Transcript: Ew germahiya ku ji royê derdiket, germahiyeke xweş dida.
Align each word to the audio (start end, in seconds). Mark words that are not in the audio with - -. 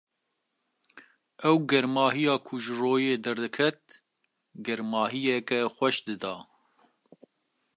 Ew 1.47 1.57
germahiya 1.69 2.35
ku 2.45 2.53
ji 2.63 2.73
royê 2.81 3.15
derdiket, 3.23 3.81
germahiyeke 4.65 5.59
xweş 5.75 5.97
dida. 6.05 6.35